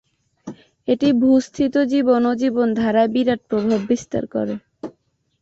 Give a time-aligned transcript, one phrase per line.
[0.87, 4.55] এটি ভূ-স্থিত জীবন ও জীবনধারায় বিরাট প্রভাব বিস্তার করে।